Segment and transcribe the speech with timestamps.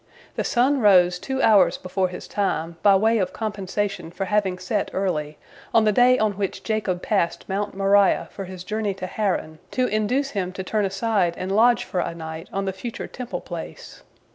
[0.35, 4.89] The sun rose two hours before his time, by way of compensation for having set
[4.93, 5.37] early,
[5.75, 9.85] on the day on which Jacob passed Mount Moriah on his journey to Haran, to
[9.85, 14.01] induce him to turn aside and lodge for a night on the future Temple place.